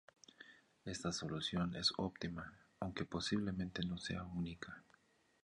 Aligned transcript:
Esta 0.83 1.11
solución 1.11 1.75
es 1.75 1.93
óptima, 1.97 2.57
aunque 2.79 3.05
posiblemente 3.05 3.85
no 3.85 3.99
sea 3.99 4.23
única. 4.23 4.83